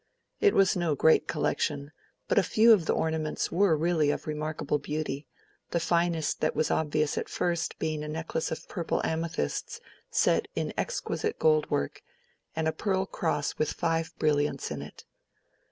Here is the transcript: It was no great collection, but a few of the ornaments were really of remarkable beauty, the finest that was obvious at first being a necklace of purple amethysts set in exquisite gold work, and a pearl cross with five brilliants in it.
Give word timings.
It 0.39 0.55
was 0.55 0.75
no 0.75 0.95
great 0.95 1.27
collection, 1.27 1.91
but 2.27 2.39
a 2.39 2.41
few 2.41 2.73
of 2.73 2.87
the 2.87 2.93
ornaments 2.95 3.51
were 3.51 3.77
really 3.77 4.09
of 4.09 4.25
remarkable 4.25 4.79
beauty, 4.79 5.27
the 5.69 5.79
finest 5.79 6.41
that 6.41 6.55
was 6.55 6.71
obvious 6.71 7.19
at 7.19 7.29
first 7.29 7.77
being 7.77 8.03
a 8.03 8.07
necklace 8.07 8.49
of 8.49 8.67
purple 8.67 9.01
amethysts 9.03 9.79
set 10.09 10.47
in 10.55 10.73
exquisite 10.75 11.37
gold 11.37 11.69
work, 11.69 12.01
and 12.55 12.67
a 12.67 12.71
pearl 12.71 13.05
cross 13.05 13.59
with 13.59 13.73
five 13.73 14.11
brilliants 14.17 14.71
in 14.71 14.81
it. 14.81 15.05